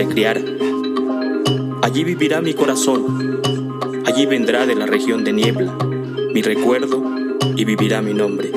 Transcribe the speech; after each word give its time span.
se 0.00 0.44
allí 1.82 2.04
vivirá 2.04 2.40
mi 2.40 2.54
corazón, 2.54 3.42
allí 4.06 4.24
vendrá 4.24 4.64
de 4.64 4.74
la 4.74 4.86
región 4.86 5.24
de 5.24 5.34
niebla 5.34 5.76
mi 6.32 6.40
recuerdo 6.40 7.02
y 7.54 7.66
vivirá 7.66 8.00
mi 8.00 8.14
nombre. 8.14 8.50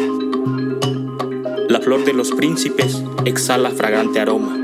La 1.67 1.81
flor 1.81 2.05
de 2.05 2.13
los 2.13 2.31
príncipes 2.31 3.03
exhala 3.25 3.71
fragante 3.71 4.21
aroma. 4.21 4.57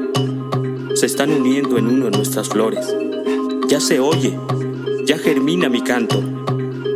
Se 0.93 1.05
están 1.05 1.31
uniendo 1.31 1.77
en 1.77 1.87
uno 1.87 2.09
nuestras 2.11 2.47
flores. 2.47 2.95
Ya 3.67 3.81
se 3.81 3.99
oye, 3.99 4.39
ya 5.05 5.17
germina 5.17 5.67
mi 5.67 5.81
canto. 5.81 6.23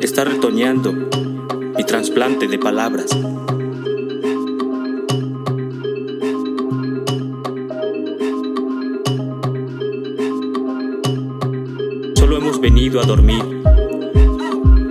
Está 0.01 0.23
retoñando 0.23 0.93
mi 0.93 1.83
trasplante 1.83 2.47
de 2.47 2.57
palabras. 2.57 3.07
Dormir, 13.15 13.61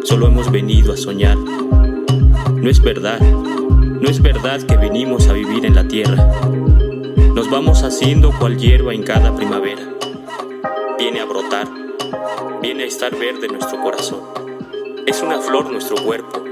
solo 0.05 0.29
hemos 0.29 0.49
venido 0.53 0.93
a 0.93 0.97
soñar. 0.97 1.37
No 1.37 2.71
es 2.71 2.81
verdad, 2.81 3.19
no 3.19 4.09
es 4.09 4.23
verdad 4.23 4.63
que 4.63 4.77
venimos 4.77 5.27
a 5.27 5.33
vivir 5.33 5.67
en 5.67 5.75
la 5.75 5.89
tierra. 5.89 6.31
Nos 7.35 7.51
vamos 7.51 7.83
haciendo 7.83 8.31
cual 8.39 8.59
hierba 8.59 8.95
en 8.95 9.03
cada 9.03 9.35
primavera. 9.35 9.83
Viene 11.01 11.19
a 11.19 11.25
brotar, 11.25 11.67
viene 12.63 12.85
a 12.85 12.87
estar 12.87 13.11
verde 13.11 13.49
nuestro 13.49 13.83
corazón. 13.83 14.21
Es 15.05 15.21
una 15.21 15.41
flor 15.41 15.73
nuestro 15.73 15.97
cuerpo. 15.97 16.45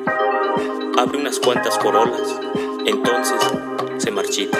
Abre 0.99 1.19
unas 1.19 1.39
cuantas 1.39 1.79
corolas, 1.79 2.35
entonces 2.85 3.41
se 3.99 4.11
marchita. 4.11 4.59